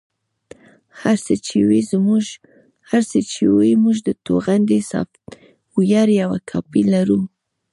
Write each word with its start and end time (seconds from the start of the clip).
هر 2.93 3.05
څه 3.11 3.19
چې 3.31 3.43
وي 3.57 3.73
موږ 3.83 3.97
د 4.07 4.09
توغندي 4.25 4.79
سافټویر 4.91 6.07
یوه 6.21 6.37
کاپي 6.49 6.81
لرو 6.93 7.21